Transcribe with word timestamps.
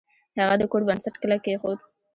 هغه 0.39 0.55
د 0.57 0.63
کور 0.71 0.81
بنسټ 0.87 1.15
کلک 1.21 1.39
کیښود. 1.45 1.79